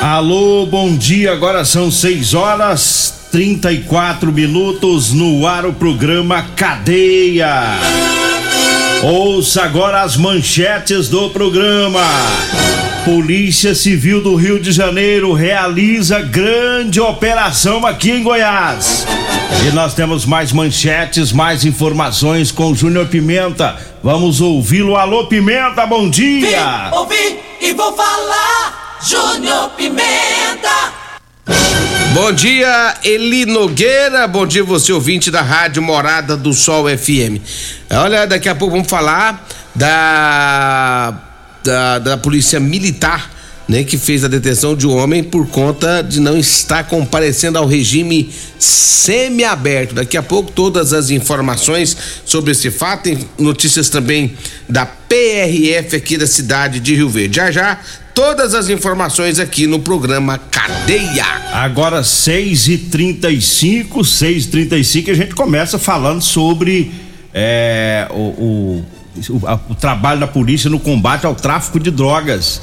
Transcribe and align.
Alô, 0.00 0.64
bom 0.66 0.96
dia. 0.96 1.32
Agora 1.32 1.64
são 1.64 1.90
6 1.90 2.34
horas 2.34 3.14
34 3.32 4.32
minutos 4.32 5.12
no 5.12 5.46
ar 5.46 5.66
o 5.66 5.72
programa 5.72 6.42
Cadeia. 6.54 7.52
Ouça 9.02 9.64
agora 9.64 10.02
as 10.02 10.16
manchetes 10.16 11.08
do 11.08 11.30
programa. 11.30 12.04
Polícia 13.04 13.74
Civil 13.74 14.22
do 14.22 14.36
Rio 14.36 14.60
de 14.60 14.70
Janeiro 14.70 15.32
realiza 15.32 16.20
grande 16.20 17.00
operação 17.00 17.84
aqui 17.84 18.10
em 18.10 18.22
Goiás. 18.22 19.04
E 19.66 19.74
nós 19.74 19.94
temos 19.94 20.24
mais 20.24 20.52
manchetes, 20.52 21.32
mais 21.32 21.64
informações 21.64 22.52
com 22.52 22.74
Júnior 22.74 23.06
Pimenta. 23.06 23.76
Vamos 24.02 24.40
ouvi-lo. 24.40 24.96
Alô, 24.96 25.26
Pimenta, 25.26 25.84
bom 25.86 26.08
dia. 26.08 26.90
ouvi 26.92 27.38
e 27.60 27.72
vou 27.72 27.92
falar. 27.94 28.87
Júnior 29.00 29.70
Pimenta. 29.76 30.92
Bom 32.12 32.32
dia, 32.32 32.96
Eli 33.04 33.46
Nogueira. 33.46 34.26
Bom 34.26 34.44
dia, 34.44 34.64
você 34.64 34.92
ouvinte 34.92 35.30
da 35.30 35.40
Rádio 35.40 35.80
Morada 35.80 36.36
do 36.36 36.52
Sol 36.52 36.86
FM. 36.88 37.40
Olha, 37.90 38.26
daqui 38.26 38.48
a 38.48 38.54
pouco 38.56 38.74
vamos 38.74 38.90
falar 38.90 39.46
da, 39.74 41.14
da, 41.62 41.98
da 42.00 42.16
Polícia 42.18 42.58
Militar, 42.58 43.30
né, 43.68 43.84
que 43.84 43.98
fez 43.98 44.24
a 44.24 44.28
detenção 44.28 44.74
de 44.74 44.86
um 44.86 44.96
homem 44.96 45.22
por 45.22 45.46
conta 45.48 46.00
de 46.00 46.20
não 46.20 46.38
estar 46.38 46.84
comparecendo 46.84 47.58
ao 47.58 47.66
regime 47.66 48.30
semiaberto. 48.58 49.94
Daqui 49.94 50.16
a 50.16 50.22
pouco 50.22 50.50
todas 50.50 50.94
as 50.94 51.10
informações 51.10 51.96
sobre 52.24 52.52
esse 52.52 52.70
fato, 52.70 53.02
tem 53.02 53.18
notícias 53.38 53.90
também 53.90 54.32
da 54.66 54.86
PRF 54.86 55.96
aqui 55.96 56.16
da 56.16 56.26
cidade 56.26 56.80
de 56.80 56.94
Rio 56.94 57.10
Verde. 57.10 57.36
Já 57.36 57.50
já 57.50 57.78
todas 58.14 58.54
as 58.54 58.70
informações 58.70 59.38
aqui 59.38 59.66
no 59.66 59.78
programa 59.80 60.38
Cadeia. 60.38 61.26
Agora 61.52 62.02
6 62.02 62.68
e 62.68 62.78
35 62.78 64.02
6 64.02 64.44
e 64.44 64.48
35 64.48 65.10
a 65.10 65.14
gente 65.14 65.34
começa 65.34 65.78
falando 65.78 66.22
sobre 66.22 66.90
é, 67.34 68.08
o, 68.10 68.14
o, 68.14 68.84
o, 69.28 69.60
o 69.70 69.74
trabalho 69.74 70.20
da 70.20 70.26
polícia 70.26 70.70
no 70.70 70.80
combate 70.80 71.26
ao 71.26 71.34
tráfico 71.34 71.78
de 71.78 71.90
drogas. 71.90 72.62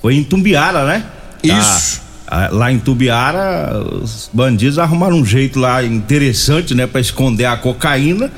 Foi 0.00 0.14
em 0.16 0.24
Tumbiara, 0.24 0.84
né? 0.84 1.04
Isso. 1.42 2.02
Ah, 2.26 2.46
ah, 2.46 2.48
lá 2.50 2.72
em 2.72 2.78
Tumbiara, 2.78 3.84
os 4.02 4.28
bandidos 4.32 4.78
arrumaram 4.78 5.16
um 5.16 5.24
jeito 5.24 5.60
lá 5.60 5.84
interessante, 5.84 6.74
né, 6.74 6.86
para 6.86 7.00
esconder 7.00 7.44
a 7.44 7.56
cocaína, 7.56 8.32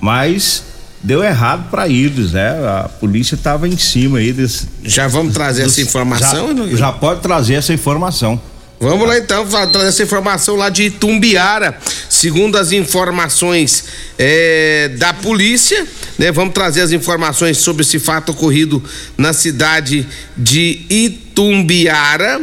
mas 0.00 0.64
deu 1.02 1.24
errado 1.24 1.68
para 1.70 1.88
eles, 1.88 2.32
né? 2.32 2.50
A 2.50 2.88
polícia 2.88 3.36
tava 3.36 3.66
em 3.66 3.76
cima 3.76 4.18
aí 4.18 4.32
desse, 4.32 4.68
Já 4.84 5.08
vamos 5.08 5.34
trazer 5.34 5.64
essa 5.64 5.80
informação? 5.80 6.68
já, 6.70 6.76
já 6.76 6.92
pode 6.92 7.20
trazer 7.20 7.54
essa 7.54 7.72
informação. 7.72 8.40
Vamos 8.82 9.06
lá 9.06 9.16
então, 9.16 9.46
trazer 9.46 9.86
essa 9.86 10.02
informação 10.02 10.56
lá 10.56 10.68
de 10.68 10.86
Itumbiara. 10.86 11.78
Segundo 12.08 12.58
as 12.58 12.72
informações 12.72 13.84
eh, 14.18 14.90
da 14.98 15.14
polícia, 15.14 15.86
né? 16.18 16.32
Vamos 16.32 16.52
trazer 16.52 16.80
as 16.80 16.90
informações 16.90 17.58
sobre 17.58 17.82
esse 17.82 18.00
fato 18.00 18.32
ocorrido 18.32 18.82
na 19.16 19.32
cidade 19.32 20.04
de 20.36 20.80
Itumbiara, 20.90 22.40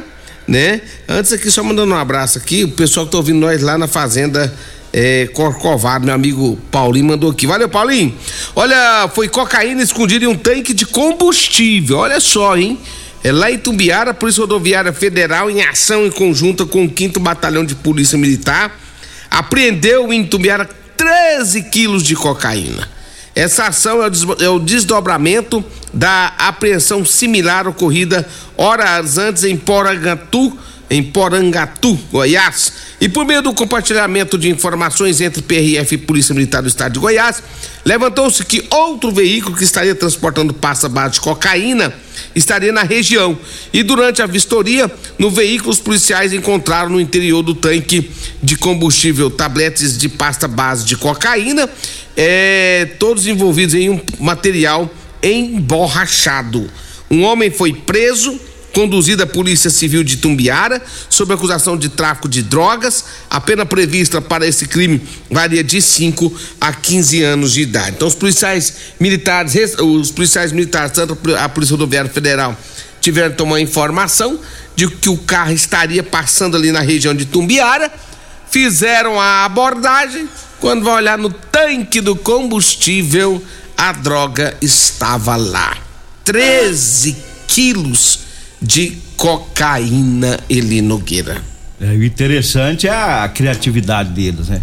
né? 0.48 0.80
Antes 1.10 1.34
aqui, 1.34 1.52
só 1.52 1.62
mandando 1.62 1.94
um 1.94 1.98
abraço 1.98 2.38
aqui, 2.38 2.64
o 2.64 2.70
pessoal 2.70 3.06
que 3.06 3.12
tá 3.12 3.18
ouvindo 3.18 3.40
nós 3.40 3.62
lá 3.62 3.78
na 3.78 3.90
fazenda 3.90 4.56
é, 4.94 5.28
Corcovado, 5.34 6.06
meu 6.06 6.16
amigo 6.16 6.58
Paulinho 6.72 7.08
mandou 7.08 7.32
aqui. 7.32 7.46
Valeu, 7.46 7.68
Paulinho. 7.68 8.16
Olha, 8.56 9.10
foi 9.14 9.28
cocaína 9.28 9.84
escondida 9.84 10.24
em 10.24 10.30
um 10.30 10.38
tanque 10.38 10.74
de 10.74 10.86
combustível. 10.86 11.98
Olha 11.98 12.22
só, 12.22 12.56
hein? 12.56 12.80
É 13.24 13.32
lá 13.32 13.52
em 13.52 13.58
Tumbiara, 13.58 14.14
Polícia 14.14 14.42
Rodoviária 14.42 14.94
Federal, 14.94 15.50
em 15.50 15.62
ação 15.62 16.06
em 16.06 16.12
conjunta 16.12 16.66
com 16.66 16.86
o 16.86 16.94
5 16.96 17.20
Batalhão 17.20 17.66
de 17.66 17.76
Polícia 17.76 18.18
Militar, 18.18 18.80
apreendeu 19.30 20.12
em 20.14 20.26
Tumbiara 20.26 20.70
13 20.96 21.64
quilos 21.64 22.04
de 22.04 22.16
cocaína. 22.16 22.88
Essa 23.36 23.68
ação 23.68 24.02
é 24.04 24.10
é 24.44 24.50
o 24.50 24.60
desdobramento 24.60 25.64
da 25.94 26.34
apreensão 26.38 27.06
similar 27.06 27.68
ocorrida 27.68 28.28
horas 28.58 29.18
antes 29.18 29.44
em 29.44 29.56
Porangatu, 29.56 30.58
em 30.90 31.04
Porangatu, 31.04 31.98
Goiás. 32.12 32.74
E 33.00 33.08
por 33.08 33.26
meio 33.26 33.42
do 33.42 33.54
compartilhamento 33.54 34.38
de 34.38 34.50
informações 34.50 35.22
entre 35.22 35.42
PRF 35.42 35.96
e 35.96 35.98
Polícia 35.98 36.34
Militar 36.34 36.62
do 36.62 36.68
Estado 36.68 36.94
de 36.94 37.00
Goiás, 37.00 37.42
levantou-se 37.86 38.44
que 38.44 38.66
outro 38.70 39.12
veículo 39.12 39.56
que 39.56 39.64
estaria 39.64 39.96
transportando 39.96 40.54
pasta 40.54 40.90
base 40.90 41.14
de 41.14 41.22
cocaína 41.22 41.94
estaria 42.36 42.72
na 42.72 42.84
região. 42.84 43.38
E 43.72 43.84
durante 43.84 44.22
a 44.22 44.26
vistoria, 44.26 44.92
no 45.18 45.30
veículo, 45.30 45.72
os 45.72 45.80
policiais 45.80 46.34
encontraram 46.34 46.90
no 46.90 47.00
interior 47.00 47.42
do 47.42 47.54
tanque 47.54 48.10
de 48.42 48.56
combustível 48.58 49.30
tabletes 49.30 49.98
de 49.98 50.10
pasta 50.10 50.48
base 50.48 50.84
de 50.86 50.98
cocaína, 50.98 51.70
é, 52.18 52.90
todos 52.98 53.28
envolvidos 53.28 53.76
em 53.76 53.90
um 53.90 54.02
material 54.20 54.90
emborrachado. 55.22 56.70
Um 57.10 57.24
homem 57.24 57.50
foi 57.50 57.74
preso 57.74 58.40
conduzido 58.74 59.24
à 59.24 59.28
Polícia 59.28 59.70
Civil 59.70 60.04
de 60.04 60.18
Tumbiara 60.18 60.82
sob 61.10 61.34
acusação 61.34 61.78
de 61.78 61.90
tráfico 61.90 62.30
de 62.30 62.42
drogas. 62.42 63.06
A 63.30 63.42
pena 63.42 63.66
prevista 63.66 64.22
para 64.22 64.48
esse 64.48 64.68
crime 64.68 65.02
varia 65.30 65.64
de 65.64 65.82
5 65.82 66.34
a 66.60 66.74
15 66.74 67.24
anos 67.24 67.54
de 67.54 67.62
idade. 67.62 67.96
Então 67.96 68.08
os 68.08 68.16
policiais 68.16 68.74
militares, 69.00 69.76
os 69.80 70.12
policiais 70.12 70.52
militares, 70.52 70.92
tanto 70.92 71.18
a 71.38 71.50
Polícia 71.50 71.74
Rodoviária 71.74 72.10
Federal, 72.10 72.58
tiveram 73.02 73.36
tomar 73.36 73.60
informação 73.60 74.40
de 74.76 74.88
que 74.88 75.10
o 75.10 75.18
carro 75.18 75.52
estaria 75.52 76.04
passando 76.04 76.56
ali 76.56 76.72
na 76.72 76.82
região 76.82 77.14
de 77.14 77.26
Tumbiara, 77.26 77.92
fizeram 78.50 79.20
a 79.20 79.46
abordagem, 79.46 80.28
quando 80.60 80.84
vai 80.84 80.96
olhar 80.96 81.18
no 81.18 81.30
tanque 81.30 82.02
do 82.02 82.16
combustível, 82.16 83.44
a 83.78 83.92
droga 83.94 84.56
estava 84.62 85.36
lá. 85.36 85.78
13 86.26 87.16
quilos 87.48 88.29
de 88.62 88.98
cocaína, 89.16 90.40
Eli 90.50 90.82
Nogueira. 90.82 91.42
É, 91.80 91.92
o 91.92 92.04
interessante 92.04 92.88
é 92.88 92.92
a, 92.92 93.28
criatividade 93.30 94.10
deles, 94.10 94.50
né? 94.50 94.62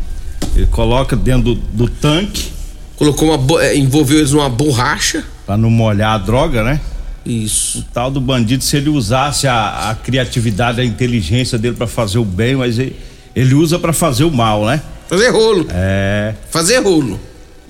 Ele 0.55 0.67
coloca 0.67 1.17
dentro 1.17 1.55
do, 1.55 1.55
do 1.55 1.89
tanque 1.89 2.57
Colocou 2.97 3.35
uma. 3.35 3.63
eh, 3.63 3.77
envolveu 3.77 4.19
eles 4.19 4.33
numa 4.33 4.49
borracha. 4.49 5.23
para 5.45 5.57
não 5.57 5.71
molhar 5.71 6.15
a 6.15 6.19
droga, 6.19 6.63
né? 6.65 6.81
Isso. 7.25 7.81
O 7.81 7.83
tal 7.83 8.11
do 8.11 8.21
bandido, 8.21 8.65
se 8.65 8.77
ele 8.77 8.89
usasse 8.89 9.47
a, 9.47 9.91
a 9.91 9.95
criatividade, 9.95 10.81
a 10.81 10.85
inteligência 10.85 11.59
dele 11.59 11.77
para 11.77 11.87
fazer 11.87 12.19
o 12.19 12.25
bem, 12.25 12.57
mas 12.57 12.79
ele, 12.79 12.97
ele 13.35 13.55
usa 13.55 13.79
para 13.79 13.93
fazer 13.93 14.25
o 14.25 14.31
mal, 14.31 14.65
né? 14.65 14.81
Fazer 15.09 15.29
rolo. 15.29 15.67
É. 15.71 16.35
Fazer 16.51 16.79
rolo. 16.79 17.21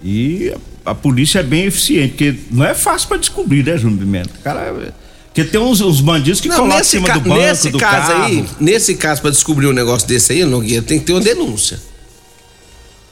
E 0.02 0.54
a, 0.84 0.92
a 0.92 0.94
polícia 0.94 1.40
é 1.40 1.42
bem 1.42 1.64
eficiente, 1.64 2.10
porque 2.10 2.34
não 2.50 2.64
é 2.64 2.74
fácil 2.74 3.08
para 3.08 3.16
descobrir, 3.16 3.64
né, 3.64 3.76
Júnior 3.76 3.98
Pimenta? 3.98 4.30
O 4.38 4.42
cara 4.42 4.92
Porque 5.36 5.50
tem 5.50 5.60
uns, 5.60 5.82
uns 5.82 6.00
bandidos 6.00 6.40
que 6.40 6.48
Não, 6.48 6.56
colocam 6.56 6.80
em 6.80 6.84
cima 6.84 7.10
do 7.10 7.20
banco 7.20 7.42
nesse 7.42 7.68
do 7.68 7.76
caso 7.78 8.06
carro. 8.10 8.24
aí, 8.24 8.44
nesse 8.58 8.94
caso, 8.94 9.20
pra 9.20 9.30
descobrir 9.30 9.66
um 9.66 9.72
negócio 9.74 10.08
desse 10.08 10.32
aí, 10.32 10.42
Nogueira, 10.46 10.80
tem 10.82 10.98
que 10.98 11.04
ter 11.04 11.12
uma 11.12 11.20
denúncia. 11.20 11.78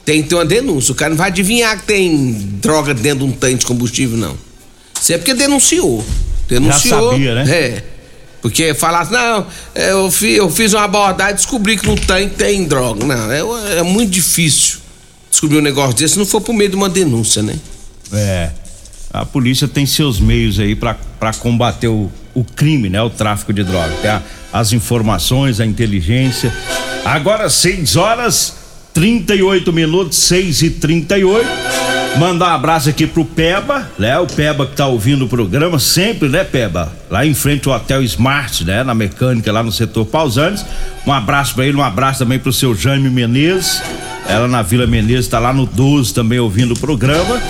Tem 0.03 0.23
que 0.23 0.29
ter 0.29 0.33
uma 0.33 0.43
denúncia. 0.45 0.91
O 0.91 0.95
cara 0.95 1.11
não 1.11 1.17
vai 1.17 1.27
adivinhar 1.29 1.77
que 1.79 1.85
tem 1.85 2.31
droga 2.59 2.95
dentro 2.95 3.19
de 3.19 3.25
um 3.25 3.31
tanque 3.31 3.57
de 3.59 3.65
combustível, 3.67 4.17
não. 4.17 4.35
Isso 4.99 5.13
é 5.13 5.19
porque 5.19 5.35
denunciou. 5.35 6.03
Denunciou. 6.49 7.11
sabia, 7.11 7.35
né? 7.35 7.43
É. 7.47 7.83
Porque 8.41 8.73
falasse, 8.73 9.11
não, 9.13 9.45
é, 9.75 9.91
eu, 9.91 10.09
fi- 10.09 10.33
eu 10.33 10.49
fiz 10.49 10.73
uma 10.73 10.83
abordagem 10.83 11.33
e 11.33 11.37
descobri 11.37 11.77
que 11.77 11.85
no 11.85 11.95
tanque 11.95 12.33
tem 12.35 12.63
droga. 12.63 13.05
Não, 13.05 13.31
é, 13.31 13.77
é 13.77 13.83
muito 13.83 14.09
difícil 14.09 14.79
descobrir 15.29 15.59
um 15.59 15.61
negócio 15.61 15.93
desse 15.95 16.13
se 16.13 16.19
não 16.19 16.25
for 16.25 16.41
por 16.41 16.53
meio 16.53 16.71
de 16.71 16.75
uma 16.75 16.89
denúncia, 16.89 17.43
né? 17.43 17.55
É. 18.11 18.49
A 19.21 19.25
polícia 19.25 19.67
tem 19.67 19.85
seus 19.85 20.19
meios 20.19 20.59
aí 20.59 20.75
pra 20.75 20.95
combater 21.39 21.87
o, 21.87 22.11
o 22.33 22.43
crime, 22.43 22.89
né? 22.89 23.01
O 23.01 23.09
tráfico 23.09 23.53
de 23.53 23.63
droga. 23.63 23.91
Tem 24.01 24.11
a- 24.11 24.21
as 24.51 24.73
informações, 24.73 25.59
a 25.59 25.65
inteligência. 25.65 26.51
Agora, 27.03 27.49
6 27.49 27.95
horas 27.95 28.55
38 28.93 29.71
minutos, 29.73 30.17
6 30.19 30.61
e 30.61 30.69
38 30.69 31.45
Mandar 32.17 32.51
um 32.51 32.55
abraço 32.55 32.87
aqui 32.89 33.05
pro 33.05 33.25
Peba, 33.25 33.89
né? 33.99 34.17
O 34.19 34.25
Peba 34.25 34.65
que 34.65 34.73
tá 34.73 34.87
ouvindo 34.87 35.25
o 35.25 35.27
programa 35.27 35.77
sempre, 35.79 36.29
né, 36.29 36.45
Peba? 36.45 36.89
Lá 37.11 37.25
em 37.25 37.33
frente 37.33 37.67
ao 37.67 37.75
Hotel 37.75 38.01
Smart, 38.03 38.63
né? 38.63 38.83
Na 38.85 38.93
mecânica, 38.95 39.51
lá 39.51 39.61
no 39.61 39.71
setor 39.71 40.05
Pausantes. 40.05 40.65
Um 41.05 41.11
abraço 41.11 41.53
pra 41.55 41.65
ele, 41.65 41.75
um 41.75 41.83
abraço 41.83 42.19
também 42.19 42.39
pro 42.39 42.53
seu 42.53 42.73
Jaime 42.73 43.09
Menezes. 43.09 43.81
Ela 44.29 44.47
na 44.47 44.61
Vila 44.61 44.87
Menezes, 44.87 45.27
tá 45.27 45.39
lá 45.39 45.51
no 45.53 45.65
12 45.65 46.13
também 46.13 46.39
ouvindo 46.39 46.73
o 46.73 46.79
programa. 46.79 47.41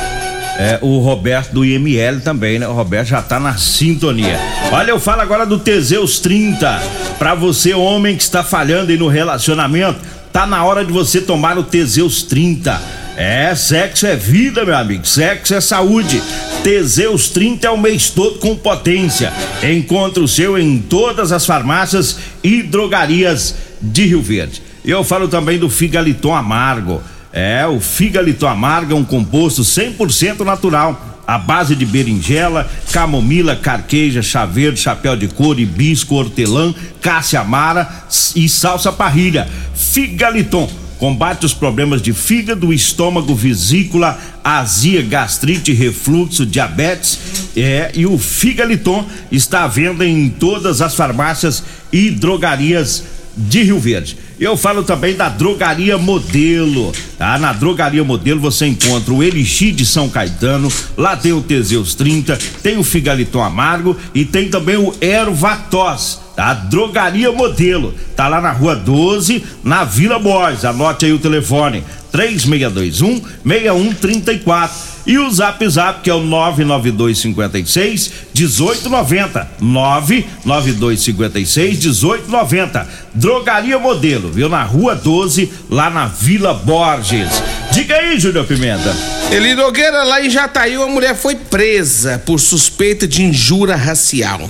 É, 0.57 0.79
o 0.81 0.99
Roberto 0.99 1.51
do 1.51 1.65
IML 1.65 2.21
também, 2.21 2.59
né? 2.59 2.67
O 2.67 2.73
Roberto 2.73 3.09
já 3.09 3.21
tá 3.21 3.39
na 3.39 3.57
sintonia. 3.57 4.39
Olha, 4.71 4.91
eu 4.91 4.99
falo 4.99 5.21
agora 5.21 5.45
do 5.45 5.59
Teseus 5.59 6.19
30. 6.19 6.81
Pra 7.19 7.35
você, 7.35 7.73
homem 7.73 8.15
que 8.15 8.23
está 8.23 8.43
falhando 8.43 8.91
aí 8.91 8.97
no 8.97 9.07
relacionamento, 9.07 9.99
tá 10.31 10.45
na 10.45 10.63
hora 10.63 10.85
de 10.85 10.91
você 10.91 11.19
tomar 11.19 11.57
o 11.57 11.63
Teseus 11.63 12.23
30. 12.23 12.81
É, 13.17 13.55
sexo 13.55 14.05
é 14.05 14.15
vida, 14.15 14.65
meu 14.65 14.75
amigo. 14.75 15.05
Sexo 15.05 15.53
é 15.53 15.61
saúde. 15.61 16.21
Teseus 16.63 17.29
30 17.29 17.67
é 17.67 17.69
o 17.69 17.77
mês 17.77 18.09
todo 18.09 18.39
com 18.39 18.55
potência. 18.55 19.31
Encontre 19.63 20.21
o 20.21 20.27
seu 20.27 20.57
em 20.57 20.79
todas 20.79 21.31
as 21.31 21.45
farmácias 21.45 22.17
e 22.43 22.61
drogarias 22.61 23.55
de 23.81 24.05
Rio 24.05 24.21
Verde. 24.21 24.61
Eu 24.83 25.03
falo 25.03 25.27
também 25.27 25.57
do 25.57 25.69
Figaliton 25.69 26.35
Amargo. 26.35 27.01
É, 27.35 27.67
o 27.67 27.81
Figaliton 27.81 28.47
Amargo 28.47 28.93
é 28.93 28.95
um 28.95 29.03
composto 29.03 29.61
100% 29.61 30.39
natural, 30.45 31.21
à 31.27 31.37
base 31.37 31.75
de 31.75 31.85
berinjela, 31.85 32.65
camomila, 32.93 33.57
carqueja, 33.57 34.21
chá 34.21 34.45
verde, 34.45 34.79
chapéu 34.79 35.17
de 35.17 35.27
couro, 35.27 35.59
hibisco, 35.59 36.15
hortelã, 36.15 36.73
cássia 37.01 37.41
amara 37.41 38.05
e 38.37 38.47
salsa 38.47 38.89
parrilha. 38.89 39.49
Figaliton 39.75 40.69
combate 40.97 41.45
os 41.45 41.53
problemas 41.53 42.01
de 42.01 42.13
fígado, 42.13 42.71
estômago, 42.71 43.35
vesícula, 43.35 44.17
azia, 44.41 45.01
gastrite, 45.01 45.73
refluxo, 45.73 46.45
diabetes. 46.45 47.19
É, 47.57 47.91
e 47.93 48.05
o 48.05 48.17
Figaliton 48.17 49.05
está 49.29 49.65
à 49.65 49.67
venda 49.67 50.05
em 50.05 50.29
todas 50.29 50.81
as 50.81 50.95
farmácias 50.95 51.61
e 51.91 52.09
drogarias 52.11 53.03
de 53.35 53.61
Rio 53.63 53.79
Verde. 53.79 54.17
Eu 54.39 54.57
falo 54.57 54.83
também 54.83 55.15
da 55.15 55.29
Drogaria 55.29 55.97
Modelo, 55.97 56.91
tá? 57.17 57.37
Na 57.39 57.53
Drogaria 57.53 58.03
Modelo 58.03 58.41
você 58.41 58.65
encontra 58.65 59.13
o 59.13 59.23
Elixir 59.23 59.73
de 59.73 59.85
São 59.85 60.09
Caetano, 60.09 60.69
lá 60.97 61.15
tem 61.15 61.31
o 61.31 61.41
Teseus 61.41 61.95
30, 61.95 62.37
tem 62.61 62.77
o 62.77 62.83
Figaliton 62.83 63.41
Amargo 63.41 63.95
e 64.13 64.25
tem 64.25 64.49
também 64.49 64.75
o 64.75 64.93
Ervatos, 64.99 66.19
tá? 66.35 66.53
Drogaria 66.53 67.31
Modelo, 67.31 67.93
tá 68.13 68.27
lá 68.27 68.41
na 68.41 68.51
Rua 68.51 68.75
12, 68.75 69.41
na 69.63 69.85
Vila 69.85 70.19
Borges. 70.19 70.65
Anote 70.65 71.05
aí 71.05 71.13
o 71.13 71.19
telefone: 71.19 71.81
3621 72.11 73.21
6134 73.45 74.77
e 74.77 74.84
o 75.05 75.31
Zap 75.31 75.69
Zap 75.69 76.01
que 76.01 76.09
é 76.09 76.13
o 76.13 76.21
99256 76.21 78.11
1890 78.33 79.51
99256 79.59 81.79
1890 81.79 82.87
Drogaria 83.13 83.79
Modelo, 83.79 84.31
viu 84.31 84.49
na 84.49 84.63
Rua 84.63 84.95
12, 84.95 85.51
lá 85.69 85.89
na 85.89 86.07
Vila 86.07 86.53
Borges. 86.53 87.29
Diga 87.71 87.95
aí, 87.95 88.19
Júnior 88.19 88.45
Pimenta. 88.45 88.95
Eli 89.31 89.55
Nogueira, 89.55 90.03
lá 90.03 90.21
em 90.21 90.29
Jataí, 90.29 90.77
uma 90.77 90.87
mulher 90.87 91.15
foi 91.15 91.35
presa 91.35 92.21
por 92.25 92.39
suspeita 92.39 93.07
de 93.07 93.23
injúria 93.23 93.75
racial. 93.75 94.49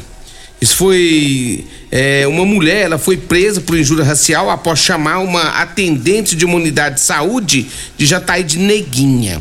Isso 0.59 0.75
foi. 0.77 1.65
é, 1.91 2.25
uma 2.27 2.45
mulher, 2.45 2.85
ela 2.85 2.97
foi 2.97 3.17
presa 3.17 3.61
por 3.61 3.77
injúria 3.77 4.03
racial 4.03 4.49
após 4.49 4.79
chamar 4.79 5.19
uma 5.19 5.61
atendente 5.61 6.35
de 6.35 6.45
uma 6.45 6.55
unidade 6.55 6.95
de 6.95 7.01
saúde 7.01 7.67
de 7.97 8.05
Jataí 8.05 8.43
de 8.43 8.57
Neguinha. 8.57 9.39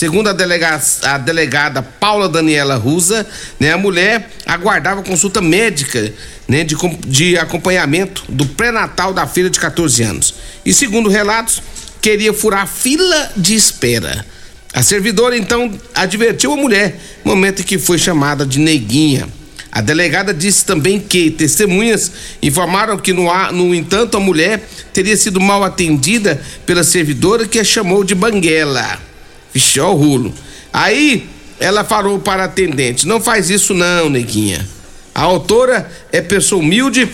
Segundo 0.00 0.30
a, 0.30 0.32
delega- 0.32 0.80
a 1.02 1.18
delegada 1.18 1.82
Paula 1.82 2.26
Daniela 2.26 2.76
Rusa, 2.76 3.26
né, 3.60 3.70
a 3.70 3.76
mulher 3.76 4.30
aguardava 4.46 5.02
consulta 5.02 5.42
médica 5.42 6.10
né, 6.48 6.64
de, 6.64 6.74
de 7.06 7.36
acompanhamento 7.36 8.24
do 8.26 8.46
pré-natal 8.46 9.12
da 9.12 9.26
filha 9.26 9.50
de 9.50 9.60
14 9.60 10.02
anos. 10.02 10.34
E 10.64 10.72
segundo 10.72 11.10
relatos, 11.10 11.62
queria 12.00 12.32
furar 12.32 12.66
fila 12.66 13.30
de 13.36 13.54
espera. 13.54 14.24
A 14.72 14.82
servidora 14.82 15.36
então 15.36 15.70
advertiu 15.94 16.54
a 16.54 16.56
mulher 16.56 16.98
momento 17.22 17.60
em 17.60 17.64
que 17.66 17.76
foi 17.76 17.98
chamada 17.98 18.46
de 18.46 18.58
neguinha. 18.58 19.28
A 19.70 19.82
delegada 19.82 20.32
disse 20.32 20.64
também 20.64 20.98
que 20.98 21.30
testemunhas 21.30 22.10
informaram 22.42 22.96
que, 22.96 23.12
no, 23.12 23.26
no 23.52 23.74
entanto, 23.74 24.16
a 24.16 24.20
mulher 24.20 24.66
teria 24.94 25.14
sido 25.14 25.38
mal 25.38 25.62
atendida 25.62 26.40
pela 26.64 26.82
servidora 26.82 27.46
que 27.46 27.58
a 27.58 27.64
chamou 27.64 28.02
de 28.02 28.14
banguela. 28.14 29.09
Vixe, 29.52 29.80
ó 29.80 29.92
o 29.92 29.96
rulo. 29.96 30.34
Aí 30.72 31.28
ela 31.58 31.84
falou 31.84 32.18
para 32.18 32.42
a 32.42 32.46
atendente: 32.46 33.06
Não 33.06 33.20
faz 33.20 33.50
isso, 33.50 33.74
não, 33.74 34.08
neguinha. 34.08 34.66
A 35.14 35.22
autora 35.22 35.90
é 36.12 36.20
pessoa 36.20 36.62
humilde 36.62 37.08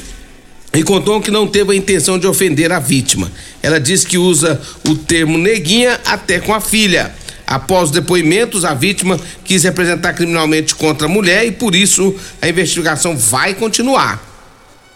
e 0.73 0.83
contou 0.83 1.21
que 1.21 1.31
não 1.31 1.47
teve 1.47 1.73
a 1.73 1.77
intenção 1.77 2.19
de 2.19 2.27
ofender 2.27 2.71
a 2.71 2.79
vítima. 2.79 3.33
Ela 3.63 3.81
disse 3.81 4.07
que 4.07 4.19
usa 4.19 4.61
o 4.87 4.95
termo 4.95 5.39
neguinha 5.39 5.99
até 6.05 6.39
com 6.39 6.55
a 6.55 6.61
filha. 6.61 7.15
Após 7.47 7.85
os 7.85 7.91
depoimentos, 7.93 8.65
a 8.65 8.75
vítima 8.75 9.19
quis 9.45 9.63
representar 9.63 10.13
criminalmente 10.13 10.75
contra 10.75 11.07
a 11.07 11.11
mulher 11.11 11.47
e 11.47 11.53
por 11.53 11.75
isso 11.75 12.15
a 12.43 12.49
investigação 12.49 13.17
vai 13.17 13.55
continuar. 13.55 14.36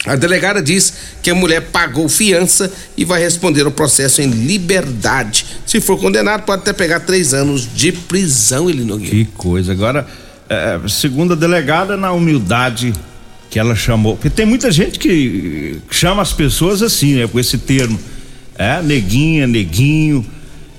A 0.06 0.16
delegada 0.16 0.62
diz 0.62 0.94
que 1.22 1.28
a 1.28 1.34
mulher 1.34 1.60
pagou 1.70 2.08
fiança 2.08 2.72
e 2.96 3.04
vai 3.04 3.20
responder 3.20 3.66
ao 3.66 3.70
processo 3.70 4.22
em 4.22 4.30
liberdade. 4.30 5.44
Se 5.66 5.78
for 5.80 5.98
condenado, 5.98 6.44
pode 6.44 6.62
até 6.62 6.72
pegar 6.72 7.00
três 7.00 7.34
anos 7.34 7.68
de 7.74 7.92
prisão, 7.92 8.70
ele 8.70 8.82
Nogueira. 8.82 9.10
Que 9.10 9.24
coisa. 9.26 9.72
Agora, 9.72 10.06
é, 10.48 10.80
segundo 10.88 11.34
a 11.34 11.36
delegada, 11.36 11.98
na 11.98 12.12
humildade 12.12 12.94
que 13.50 13.58
ela 13.58 13.74
chamou. 13.74 14.16
Porque 14.16 14.30
tem 14.30 14.46
muita 14.46 14.70
gente 14.70 14.98
que 14.98 15.78
chama 15.90 16.22
as 16.22 16.32
pessoas 16.32 16.82
assim, 16.82 17.16
né? 17.16 17.26
Com 17.26 17.38
esse 17.38 17.58
termo. 17.58 17.98
É, 18.56 18.80
neguinha, 18.80 19.46
neguinho. 19.46 20.24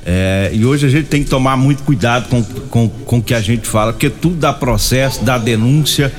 É, 0.04 0.50
e 0.52 0.66
hoje 0.66 0.88
a 0.88 0.90
gente 0.90 1.08
tem 1.08 1.24
que 1.24 1.30
tomar 1.30 1.56
muito 1.56 1.84
cuidado 1.84 2.28
com, 2.28 2.44
com, 2.44 2.90
com 2.90 3.18
o 3.20 3.22
que 3.22 3.36
a 3.36 3.42
gente 3.42 3.68
fala, 3.68 3.94
porque 3.94 4.10
tudo 4.10 4.36
dá 4.36 4.52
processo, 4.52 5.24
dá 5.24 5.38
denúncia. 5.38 6.12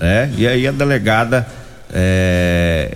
É, 0.00 0.30
e 0.38 0.46
aí 0.46 0.66
a 0.66 0.72
delegada, 0.72 1.46
é, 1.92 2.90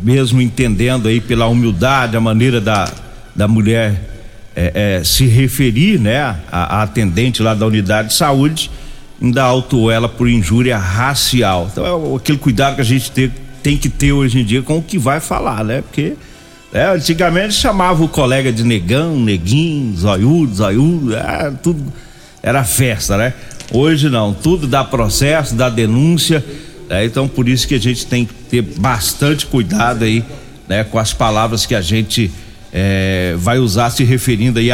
mesmo 0.00 0.40
entendendo 0.40 1.08
aí 1.08 1.20
pela 1.20 1.46
humildade, 1.46 2.16
a 2.16 2.20
maneira 2.20 2.60
da, 2.60 2.90
da 3.34 3.48
mulher 3.48 4.00
é, 4.54 4.98
é, 4.98 5.04
se 5.04 5.26
referir, 5.26 5.98
né, 5.98 6.20
a, 6.50 6.78
a 6.78 6.82
atendente 6.82 7.42
lá 7.42 7.54
da 7.54 7.66
unidade 7.66 8.08
de 8.08 8.14
saúde, 8.14 8.70
ainda 9.20 9.42
autuou 9.42 9.90
ela 9.90 10.08
por 10.08 10.28
injúria 10.28 10.76
racial. 10.76 11.68
Então 11.70 11.84
é 11.84 12.16
aquele 12.16 12.38
cuidado 12.38 12.76
que 12.76 12.80
a 12.80 12.84
gente 12.84 13.10
tem, 13.10 13.32
tem 13.62 13.76
que 13.76 13.88
ter 13.88 14.12
hoje 14.12 14.40
em 14.40 14.44
dia 14.44 14.62
com 14.62 14.78
o 14.78 14.82
que 14.82 14.98
vai 14.98 15.20
falar, 15.20 15.64
né? 15.64 15.82
Porque 15.82 16.14
é, 16.72 16.86
antigamente 16.86 17.54
chamava 17.54 18.04
o 18.04 18.08
colega 18.08 18.52
de 18.52 18.62
negão, 18.62 19.18
neguinho, 19.18 19.96
zoiudo, 19.96 20.54
zoiudo, 20.54 21.16
é, 21.16 21.52
tudo 21.62 21.92
era 22.42 22.62
festa, 22.64 23.16
né? 23.16 23.34
Hoje 23.72 24.08
não, 24.08 24.32
tudo 24.32 24.66
dá 24.66 24.84
processo, 24.84 25.54
dá 25.54 25.68
denúncia, 25.68 26.44
né? 26.88 27.04
então 27.04 27.28
por 27.28 27.48
isso 27.48 27.66
que 27.66 27.74
a 27.74 27.80
gente 27.80 28.06
tem 28.06 28.24
que 28.24 28.34
ter 28.34 28.62
bastante 28.62 29.46
cuidado 29.46 30.04
aí, 30.04 30.24
né? 30.68 30.84
Com 30.84 30.98
as 30.98 31.12
palavras 31.12 31.66
que 31.66 31.74
a 31.74 31.80
gente 31.80 32.30
é, 32.72 33.34
vai 33.38 33.58
usar 33.58 33.90
se 33.90 34.04
referindo 34.04 34.58
aí 34.58 34.70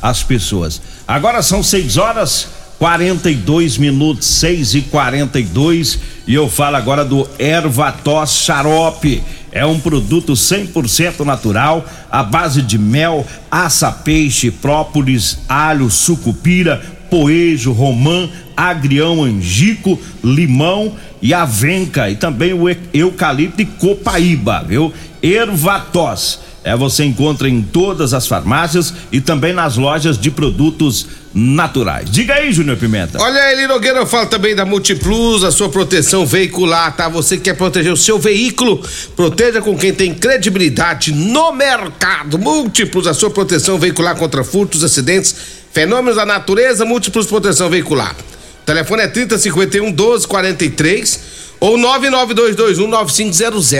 às 0.00 0.22
pessoas. 0.22 0.80
Agora 1.06 1.42
são 1.42 1.62
6 1.62 1.96
horas 1.96 2.48
42 2.78 3.78
minutos, 3.78 4.26
6 4.26 4.74
e 4.74 4.80
42 4.82 5.98
e 6.26 6.34
eu 6.34 6.48
falo 6.48 6.76
agora 6.76 7.04
do 7.04 7.28
Ervatos 7.38 8.32
Xarope. 8.32 9.22
É 9.52 9.66
um 9.66 9.78
produto 9.78 10.32
100% 10.32 11.20
natural, 11.24 11.86
à 12.10 12.22
base 12.22 12.62
de 12.62 12.78
mel, 12.78 13.26
aça, 13.50 13.92
peixe, 13.92 14.50
própolis, 14.50 15.38
alho, 15.48 15.90
sucupira, 15.90 16.82
poejo, 17.12 17.72
romã, 17.72 18.26
agrião, 18.56 19.22
angico, 19.22 20.00
limão 20.24 20.94
e 21.20 21.34
avenca 21.34 22.08
e 22.08 22.16
também 22.16 22.54
o 22.54 22.64
eucalipto 22.94 23.60
e 23.60 23.66
copaíba, 23.66 24.64
viu? 24.66 24.90
Ervatós. 25.22 26.40
É, 26.64 26.76
você 26.76 27.04
encontra 27.04 27.48
em 27.48 27.60
todas 27.60 28.14
as 28.14 28.26
farmácias 28.26 28.94
e 29.10 29.20
também 29.20 29.52
nas 29.52 29.76
lojas 29.76 30.16
de 30.16 30.30
produtos 30.30 31.06
naturais. 31.34 32.08
Diga 32.10 32.34
aí, 32.34 32.52
Júnior 32.52 32.76
Pimenta. 32.76 33.20
Olha 33.20 33.40
aí, 33.40 33.66
Nogueira, 33.66 33.98
eu 33.98 34.06
falo 34.06 34.26
também 34.26 34.54
da 34.54 34.64
Multiplus, 34.64 35.42
a 35.42 35.50
sua 35.50 35.68
proteção 35.68 36.24
veicular, 36.24 36.94
tá? 36.94 37.08
Você 37.08 37.36
quer 37.36 37.56
proteger 37.56 37.92
o 37.92 37.96
seu 37.96 38.18
veículo, 38.18 38.80
proteja 39.16 39.60
com 39.60 39.76
quem 39.76 39.92
tem 39.92 40.14
credibilidade 40.14 41.12
no 41.12 41.52
mercado. 41.52 42.38
Múltiplos, 42.38 43.06
a 43.06 43.14
sua 43.14 43.30
proteção 43.30 43.78
veicular 43.78 44.14
contra 44.16 44.44
furtos, 44.44 44.84
acidentes, 44.84 45.34
fenômenos 45.72 46.16
da 46.16 46.26
natureza, 46.26 46.84
múltiplos 46.84 47.26
proteção 47.26 47.68
veicular. 47.68 48.14
O 48.62 48.64
telefone 48.64 49.02
é 49.02 49.08
3051 49.08 49.86
1243 49.86 51.20
ou 51.58 51.76
99221 51.76 52.88
9500 52.88 53.72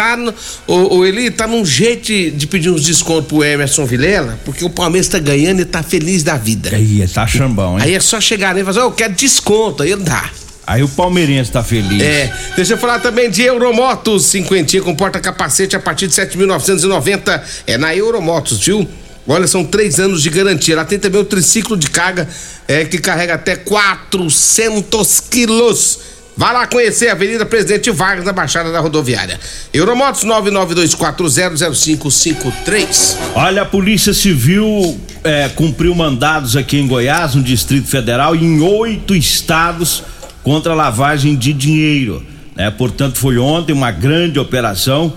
tá. 0.00 0.18
O, 0.66 0.96
o 0.96 1.06
Eli 1.06 1.30
tá 1.30 1.46
num 1.46 1.64
jeito 1.64 2.06
de 2.06 2.46
pedir 2.46 2.70
uns 2.70 2.84
descontos 2.84 3.26
pro 3.26 3.44
Emerson 3.44 3.84
Vilela, 3.84 4.38
porque 4.46 4.64
o 4.64 4.70
Palmeiras 4.70 5.08
tá 5.08 5.18
ganhando 5.18 5.60
e 5.60 5.64
tá 5.66 5.82
feliz 5.82 6.22
da 6.22 6.38
vida. 6.38 6.74
Aí, 6.74 7.06
tá 7.06 7.26
chambão, 7.26 7.78
hein? 7.78 7.84
Aí 7.84 7.94
é 7.94 8.00
só 8.00 8.18
chegar 8.18 8.54
nele 8.54 8.68
e 8.68 8.72
falar, 8.72 8.86
eu 8.86 8.92
quero 8.92 9.12
desconto, 9.12 9.82
aí 9.82 9.94
dá. 9.96 10.30
Aí 10.66 10.82
o 10.82 10.88
palmeirense 10.88 11.50
tá 11.50 11.62
feliz. 11.62 12.00
É, 12.00 12.32
deixa 12.56 12.74
eu 12.74 12.78
falar 12.78 13.00
também 13.00 13.28
de 13.28 13.42
Euromotos, 13.42 14.26
cinquentinha 14.26 14.82
com 14.82 14.94
porta-capacete 14.94 15.76
a 15.76 15.80
partir 15.80 16.06
de 16.06 16.14
7.990, 16.14 17.42
é 17.66 17.76
na 17.76 17.94
Euromotos, 17.94 18.60
viu? 18.64 18.88
Olha, 19.26 19.46
são 19.46 19.64
três 19.64 20.00
anos 20.00 20.22
de 20.22 20.30
garantia. 20.30 20.74
Ela 20.74 20.84
tem 20.84 20.98
também 20.98 21.20
o 21.20 21.24
triciclo 21.24 21.76
de 21.76 21.90
carga 21.90 22.28
é, 22.66 22.84
que 22.84 22.98
carrega 22.98 23.34
até 23.34 23.54
400 23.56 25.20
quilos. 25.20 25.98
Vá 26.36 26.52
lá 26.52 26.66
conhecer 26.66 27.08
a 27.08 27.12
Avenida 27.12 27.44
Presidente 27.44 27.90
Vargas, 27.90 28.24
na 28.24 28.32
Baixada 28.32 28.72
da 28.72 28.80
Rodoviária. 28.80 29.38
Euromotos 29.72 30.24
992400553. 30.24 33.16
Olha, 33.34 33.62
a 33.62 33.66
Polícia 33.66 34.14
Civil 34.14 34.98
é, 35.22 35.48
cumpriu 35.48 35.94
mandados 35.94 36.56
aqui 36.56 36.78
em 36.78 36.86
Goiás, 36.86 37.34
no 37.34 37.42
Distrito 37.42 37.88
Federal, 37.88 38.34
em 38.34 38.60
oito 38.60 39.14
estados 39.14 40.02
contra 40.42 40.72
a 40.72 40.76
lavagem 40.76 41.36
de 41.36 41.52
dinheiro. 41.52 42.24
Né? 42.56 42.70
Portanto, 42.70 43.18
foi 43.18 43.36
ontem 43.38 43.72
uma 43.72 43.90
grande 43.90 44.38
operação. 44.38 45.12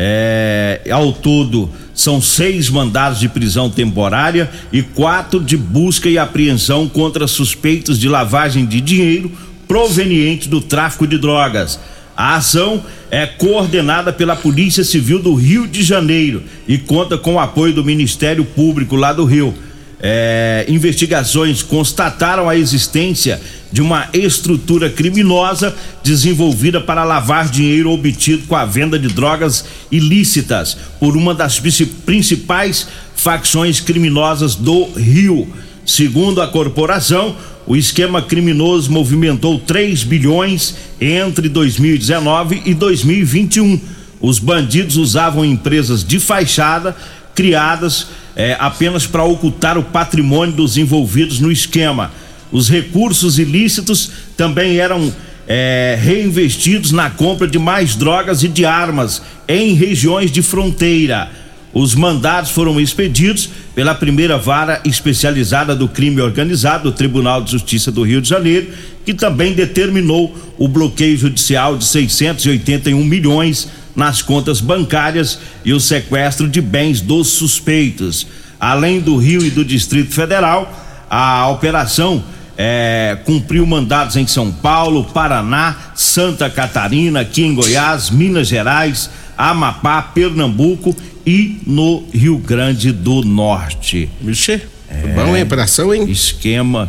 É, 0.00 0.80
ao 0.92 1.12
todo, 1.12 1.68
são 1.92 2.22
seis 2.22 2.70
mandados 2.70 3.18
de 3.18 3.28
prisão 3.28 3.68
temporária 3.68 4.48
e 4.72 4.80
quatro 4.80 5.42
de 5.42 5.56
busca 5.56 6.08
e 6.08 6.16
apreensão 6.16 6.88
contra 6.88 7.26
suspeitos 7.26 7.98
de 7.98 8.08
lavagem 8.08 8.64
de 8.64 8.80
dinheiro 8.80 9.32
proveniente 9.68 10.48
do 10.48 10.60
tráfico 10.60 11.06
de 11.06 11.18
drogas. 11.18 11.78
A 12.16 12.34
ação 12.34 12.82
é 13.12 13.26
coordenada 13.26 14.12
pela 14.12 14.34
Polícia 14.34 14.82
Civil 14.82 15.20
do 15.20 15.34
Rio 15.34 15.68
de 15.68 15.84
Janeiro 15.84 16.42
e 16.66 16.76
conta 16.76 17.16
com 17.16 17.34
o 17.34 17.38
apoio 17.38 17.72
do 17.72 17.84
Ministério 17.84 18.44
Público 18.44 18.96
lá 18.96 19.12
do 19.12 19.24
Rio. 19.24 19.54
É, 20.00 20.64
investigações 20.68 21.62
constataram 21.62 22.48
a 22.48 22.56
existência 22.56 23.40
de 23.70 23.82
uma 23.82 24.08
estrutura 24.12 24.88
criminosa 24.88 25.74
desenvolvida 26.04 26.80
para 26.80 27.04
lavar 27.04 27.48
dinheiro 27.48 27.90
obtido 27.90 28.46
com 28.46 28.56
a 28.56 28.64
venda 28.64 28.98
de 28.98 29.08
drogas 29.08 29.64
ilícitas 29.90 30.76
por 31.00 31.16
uma 31.16 31.34
das 31.34 31.60
principais 31.60 32.88
facções 33.14 33.80
criminosas 33.80 34.54
do 34.54 34.84
Rio. 34.92 35.48
Segundo 35.84 36.40
a 36.40 36.46
corporação, 36.46 37.34
o 37.68 37.76
esquema 37.76 38.22
criminoso 38.22 38.90
movimentou 38.90 39.58
3 39.58 40.02
bilhões 40.02 40.74
entre 40.98 41.50
2019 41.50 42.62
e 42.64 42.72
2021. 42.72 43.78
Os 44.22 44.38
bandidos 44.38 44.96
usavam 44.96 45.44
empresas 45.44 46.02
de 46.02 46.18
fachada 46.18 46.96
criadas 47.34 48.06
eh, 48.34 48.56
apenas 48.58 49.06
para 49.06 49.22
ocultar 49.22 49.76
o 49.76 49.82
patrimônio 49.82 50.54
dos 50.54 50.78
envolvidos 50.78 51.40
no 51.40 51.52
esquema. 51.52 52.10
Os 52.50 52.70
recursos 52.70 53.38
ilícitos 53.38 54.12
também 54.34 54.78
eram 54.78 55.12
eh, 55.46 55.98
reinvestidos 56.00 56.90
na 56.90 57.10
compra 57.10 57.46
de 57.46 57.58
mais 57.58 57.94
drogas 57.94 58.42
e 58.42 58.48
de 58.48 58.64
armas 58.64 59.20
em 59.46 59.74
regiões 59.74 60.30
de 60.30 60.40
fronteira. 60.40 61.30
Os 61.72 61.94
mandados 61.94 62.50
foram 62.50 62.80
expedidos 62.80 63.50
pela 63.74 63.94
primeira 63.94 64.38
vara 64.38 64.80
especializada 64.84 65.74
do 65.74 65.88
crime 65.88 66.20
organizado 66.20 66.90
do 66.90 66.96
Tribunal 66.96 67.42
de 67.42 67.52
Justiça 67.52 67.92
do 67.92 68.02
Rio 68.02 68.22
de 68.22 68.28
Janeiro, 68.28 68.68
que 69.04 69.12
também 69.12 69.52
determinou 69.52 70.34
o 70.56 70.66
bloqueio 70.66 71.16
judicial 71.16 71.76
de 71.76 71.84
681 71.84 73.04
milhões 73.04 73.68
nas 73.94 74.22
contas 74.22 74.60
bancárias 74.60 75.38
e 75.64 75.72
o 75.72 75.80
sequestro 75.80 76.48
de 76.48 76.60
bens 76.60 77.00
dos 77.00 77.28
suspeitos. 77.28 78.26
Além 78.58 79.00
do 79.00 79.16
Rio 79.16 79.44
e 79.44 79.50
do 79.50 79.64
Distrito 79.64 80.12
Federal, 80.14 80.72
a 81.10 81.48
operação 81.48 82.24
é, 82.56 83.18
cumpriu 83.24 83.64
mandados 83.64 84.16
em 84.16 84.26
São 84.26 84.50
Paulo, 84.50 85.04
Paraná, 85.04 85.76
Santa 85.94 86.50
Catarina, 86.50 87.20
aqui 87.20 87.44
em 87.44 87.54
Goiás, 87.54 88.10
Minas 88.10 88.48
Gerais, 88.48 89.08
Amapá, 89.36 90.02
Pernambuco 90.02 90.96
e 91.28 91.60
no 91.66 92.04
Rio 92.10 92.38
Grande 92.38 92.90
do 92.90 93.22
Norte. 93.22 94.08
Vixe, 94.18 94.62
é, 94.88 95.08
bom, 95.14 95.36
hein? 95.36 95.42
Operação, 95.42 95.92
hein? 95.94 96.10
Esquema, 96.10 96.88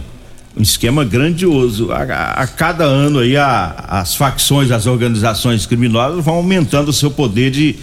um 0.56 0.62
esquema 0.62 1.04
grandioso. 1.04 1.92
A, 1.92 2.04
a, 2.04 2.32
a 2.44 2.48
cada 2.48 2.86
ano 2.86 3.20
aí 3.20 3.36
a, 3.36 3.76
as 3.90 4.16
facções, 4.16 4.72
as 4.72 4.86
organizações 4.86 5.66
criminosas 5.66 6.24
vão 6.24 6.36
aumentando 6.36 6.88
o 6.88 6.94
seu 6.94 7.12
poder 7.12 7.52
de, 7.52 7.76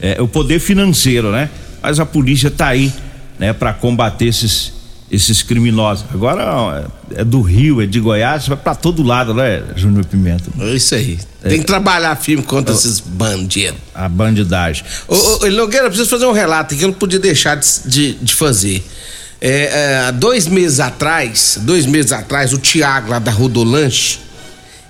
é, 0.00 0.22
o 0.22 0.26
poder 0.26 0.58
financeiro, 0.58 1.30
né? 1.30 1.50
Mas 1.82 2.00
a 2.00 2.06
polícia 2.06 2.48
está 2.48 2.68
aí, 2.68 2.90
né, 3.38 3.52
para 3.52 3.74
combater 3.74 4.24
esses 4.24 4.72
esses 5.10 5.42
criminosos. 5.42 6.04
Agora 6.12 6.88
é 7.14 7.24
do 7.24 7.40
Rio, 7.40 7.82
é 7.82 7.86
de 7.86 7.98
Goiás, 7.98 8.46
vai 8.46 8.56
para 8.56 8.74
todo 8.74 9.02
lado, 9.02 9.34
né, 9.34 9.62
Júnior 9.74 10.04
Pimenta? 10.04 10.50
É 10.60 10.74
isso 10.74 10.94
aí. 10.94 11.18
É. 11.42 11.48
Tem 11.48 11.58
que 11.58 11.66
trabalhar 11.66 12.14
firme 12.16 12.42
contra 12.44 12.74
esses 12.74 13.00
bandidos. 13.00 13.80
A 13.94 14.08
bandidagem. 14.08 14.84
Ô, 15.08 15.14
ô, 15.14 15.50
Nogueira, 15.50 15.86
eu 15.86 15.90
preciso 15.90 16.08
fazer 16.08 16.26
um 16.26 16.32
relato 16.32 16.76
que 16.76 16.84
eu 16.84 16.88
não 16.88 16.94
podia 16.94 17.18
deixar 17.18 17.56
de, 17.56 17.66
de, 17.86 18.14
de 18.14 18.34
fazer. 18.34 18.84
É, 19.40 20.08
é, 20.08 20.12
dois 20.12 20.46
meses 20.46 20.80
atrás, 20.80 21.58
dois 21.62 21.86
meses 21.86 22.12
atrás, 22.12 22.52
o 22.52 22.58
Tiago 22.58 23.10
lá 23.10 23.18
da 23.18 23.30
Rodolanche, 23.30 24.20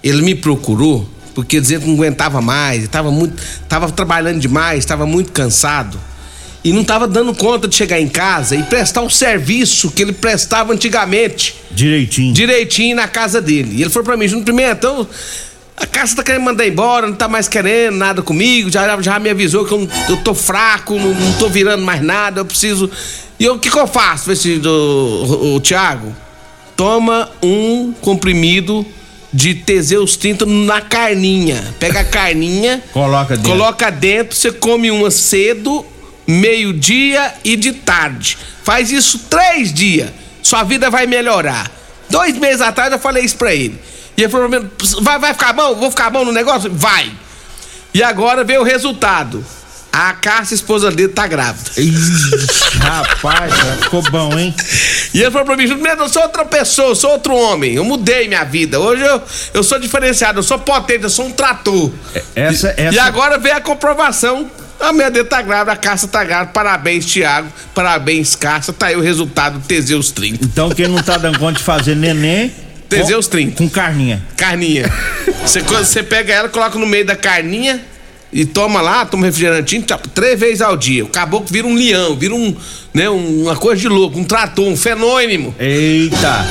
ele 0.02 0.22
me 0.22 0.34
procurou 0.34 1.08
porque 1.34 1.60
dizendo 1.60 1.82
que 1.82 1.86
não 1.86 1.94
aguentava 1.94 2.42
mais, 2.42 2.82
estava 2.82 3.10
muito, 3.10 3.40
tava 3.68 3.90
trabalhando 3.92 4.40
demais, 4.40 4.80
estava 4.80 5.06
muito 5.06 5.30
cansado 5.30 5.98
e 6.62 6.72
não 6.72 6.82
estava 6.82 7.08
dando 7.08 7.34
conta 7.34 7.66
de 7.66 7.74
chegar 7.74 8.00
em 8.00 8.08
casa 8.08 8.54
e 8.54 8.62
prestar 8.62 9.02
um 9.02 9.10
serviço 9.10 9.90
que 9.90 10.02
ele 10.02 10.12
prestava 10.12 10.72
antigamente. 10.72 11.54
Direitinho. 11.70 12.34
Direitinho 12.34 12.96
na 12.96 13.08
casa 13.08 13.40
dele. 13.40 13.76
E 13.76 13.82
ele 13.82 13.90
falou 13.90 14.04
para 14.04 14.16
mim, 14.16 14.28
Júnior 14.28 14.44
Pimenta, 14.44 14.72
então, 14.74 15.08
a 15.76 15.86
casa 15.86 16.16
tá 16.16 16.22
querendo 16.22 16.42
mandar 16.42 16.66
embora, 16.66 17.06
não 17.06 17.14
tá 17.14 17.26
mais 17.26 17.48
querendo 17.48 17.96
nada 17.96 18.20
comigo, 18.20 18.70
já, 18.70 19.00
já 19.00 19.18
me 19.18 19.30
avisou 19.30 19.64
que 19.64 19.72
eu, 19.72 19.88
eu 20.10 20.16
tô 20.18 20.34
fraco, 20.34 20.98
não, 20.98 21.14
não 21.14 21.32
tô 21.38 21.48
virando 21.48 21.82
mais 21.82 22.02
nada, 22.02 22.40
eu 22.40 22.44
preciso. 22.44 22.90
E 23.38 23.48
o 23.48 23.58
que 23.58 23.70
que 23.70 23.78
eu 23.78 23.86
faço, 23.86 24.30
esse, 24.30 24.58
do, 24.58 24.70
o, 24.70 25.56
o 25.56 25.60
Thiago? 25.60 26.14
Toma 26.76 27.30
um 27.42 27.94
comprimido 28.00 28.84
de 29.32 29.54
Teseus 29.54 30.16
30 30.16 30.44
na 30.44 30.80
carninha. 30.82 31.74
Pega 31.78 32.00
a 32.00 32.04
carninha, 32.04 32.82
coloca 32.92 33.36
dentro. 33.36 33.50
Coloca 33.50 33.90
dentro, 33.90 34.36
você 34.36 34.52
come 34.52 34.90
uma 34.90 35.10
cedo 35.10 35.86
meio-dia 36.30 37.34
e 37.44 37.56
de 37.56 37.72
tarde. 37.72 38.38
Faz 38.62 38.90
isso 38.90 39.26
três 39.30 39.72
dias, 39.72 40.10
sua 40.42 40.62
vida 40.62 40.88
vai 40.90 41.06
melhorar. 41.06 41.70
Dois 42.08 42.36
meses 42.36 42.60
atrás 42.60 42.92
eu 42.92 42.98
falei 42.98 43.24
isso 43.24 43.36
pra 43.36 43.54
ele. 43.54 43.80
E 44.16 44.22
ele 44.22 44.30
falou: 44.30 44.50
vai, 45.00 45.18
vai 45.18 45.32
ficar 45.32 45.52
bom? 45.52 45.74
Vou 45.74 45.90
ficar 45.90 46.10
bom 46.10 46.24
no 46.24 46.32
negócio? 46.32 46.70
Vai. 46.72 47.10
E 47.92 48.02
agora 48.02 48.44
veio 48.44 48.60
o 48.60 48.64
resultado. 48.64 49.44
A 49.92 50.12
Cássia, 50.12 50.54
esposa 50.54 50.88
dele, 50.88 51.08
tá 51.08 51.26
grávida. 51.26 51.68
Rapaz, 52.78 53.52
ficou 53.82 54.02
bom, 54.02 54.38
hein? 54.38 54.54
E 55.12 55.20
ele 55.20 55.30
falou 55.32 55.44
pra 55.44 55.56
mim, 55.56 55.64
eu 55.64 56.08
sou 56.08 56.22
outra 56.22 56.44
pessoa, 56.44 56.90
eu 56.90 56.94
sou 56.94 57.10
outro 57.10 57.34
homem. 57.34 57.74
Eu 57.74 57.84
mudei 57.84 58.28
minha 58.28 58.44
vida. 58.44 58.78
Hoje 58.78 59.02
eu, 59.02 59.20
eu 59.52 59.64
sou 59.64 59.80
diferenciado, 59.80 60.38
eu 60.38 60.42
sou 60.44 60.60
potente, 60.60 61.02
eu 61.02 61.10
sou 61.10 61.26
um 61.26 61.32
trator. 61.32 61.90
Essa, 62.36 62.72
essa... 62.76 62.94
E 62.94 62.98
agora 63.00 63.36
veio 63.36 63.56
a 63.56 63.60
comprovação 63.60 64.48
a 64.80 64.92
minha 64.92 65.10
dele 65.10 65.26
tá 65.26 65.42
grávida, 65.42 65.72
a 65.72 65.76
Cássia 65.76 66.08
tá 66.08 66.24
grávida. 66.24 66.52
Parabéns, 66.52 67.04
Thiago. 67.06 67.48
Parabéns, 67.74 68.34
Cássia. 68.34 68.72
Tá 68.72 68.86
aí 68.86 68.96
o 68.96 69.00
resultado 69.00 69.60
Teseus 69.66 70.10
30. 70.10 70.44
Então 70.44 70.70
quem 70.70 70.88
não 70.88 71.02
tá 71.02 71.16
dando 71.18 71.38
conta 71.38 71.58
de 71.58 71.64
fazer 71.64 71.94
neném. 71.94 72.52
Teseus 72.88 73.28
30. 73.28 73.56
Com 73.56 73.68
carninha. 73.68 74.22
Carninha. 74.36 74.90
Você, 75.42 75.60
você 75.60 76.02
pega 76.02 76.32
ela, 76.32 76.48
coloca 76.48 76.78
no 76.78 76.86
meio 76.86 77.04
da 77.06 77.14
carninha, 77.14 77.80
e 78.32 78.44
toma 78.44 78.80
lá, 78.80 79.04
toma 79.04 79.26
refrigerantinho 79.26 79.84
três 80.14 80.38
vezes 80.38 80.60
ao 80.60 80.76
dia. 80.76 81.04
O 81.04 81.08
caboclo 81.08 81.48
vira 81.50 81.66
um 81.66 81.74
leão, 81.74 82.14
vira 82.14 82.34
um, 82.34 82.54
né, 82.94 83.08
uma 83.08 83.56
coisa 83.56 83.80
de 83.80 83.88
louco, 83.88 84.18
um 84.18 84.24
trator, 84.24 84.66
um 84.66 84.76
fenômeno. 84.76 85.54
Eita! 85.58 86.46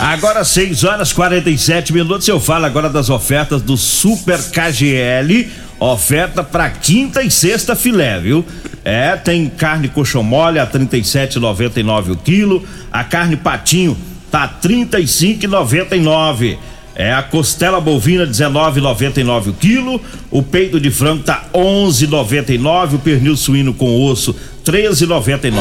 Agora 0.00 0.44
6 0.44 0.84
horas 0.84 1.12
47 1.12 1.92
minutos, 1.92 2.28
eu 2.28 2.38
falo 2.38 2.66
agora 2.66 2.90
das 2.90 3.08
ofertas 3.08 3.62
do 3.62 3.76
Super 3.76 4.38
KGL, 4.38 5.48
oferta 5.90 6.44
para 6.44 6.70
quinta 6.70 7.22
e 7.22 7.30
sexta 7.30 7.74
filé, 7.74 8.20
viu? 8.20 8.44
É, 8.84 9.16
tem 9.16 9.48
carne 9.48 9.88
coxão 9.88 10.22
mole 10.22 10.58
a 10.58 10.66
37,99 10.66 12.12
o 12.12 12.16
quilo, 12.16 12.64
a 12.90 13.02
carne 13.02 13.36
patinho 13.36 13.96
tá 14.30 14.48
35,99. 14.62 16.58
É 16.94 17.12
a 17.12 17.22
costela 17.22 17.80
bovina 17.80 18.26
19,99 18.26 19.48
o 19.48 19.52
quilo, 19.54 20.00
o 20.30 20.42
peito 20.42 20.78
de 20.78 20.90
frango 20.90 21.22
tá 21.22 21.46
11,99, 21.54 22.94
o 22.94 22.98
pernil 22.98 23.34
suíno 23.34 23.72
com 23.72 24.04
osso 24.04 24.36
13,99 24.64 25.52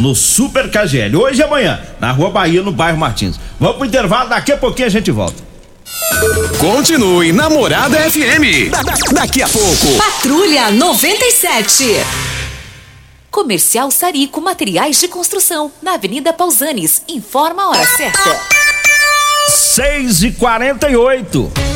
no 0.00 0.14
Super 0.14 0.70
KGL. 0.70 1.16
Hoje 1.16 1.40
e 1.40 1.42
amanhã, 1.42 1.80
na 1.98 2.12
Rua 2.12 2.30
Bahia, 2.30 2.60
no 2.60 2.72
bairro 2.72 2.98
Martins. 2.98 3.40
Vamos 3.58 3.76
pro 3.76 3.86
intervalo, 3.86 4.28
daqui 4.28 4.52
a 4.52 4.56
pouquinho 4.56 4.86
a 4.86 4.90
gente 4.90 5.10
volta. 5.10 5.45
Continue 6.58 7.32
Namorada 7.32 7.98
FM. 8.10 8.70
Da, 8.70 8.82
da, 8.82 8.94
daqui 9.12 9.42
a 9.42 9.48
pouco. 9.48 9.96
Patrulha 9.96 10.70
97. 10.70 11.84
Comercial 13.30 13.90
Sarico 13.90 14.40
Materiais 14.40 14.98
de 14.98 15.08
Construção, 15.08 15.70
na 15.82 15.94
Avenida 15.94 16.32
Pausanes. 16.32 17.02
Informa 17.08 17.64
a 17.64 17.68
hora 17.68 17.86
certa. 17.86 18.40
6 19.48 20.22
e 20.22 20.32
48 20.32 21.75